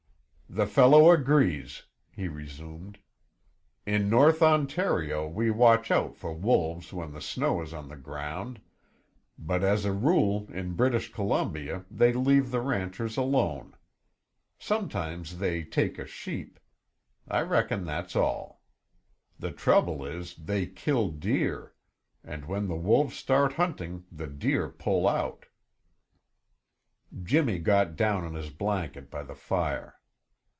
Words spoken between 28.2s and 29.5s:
on his blanket by the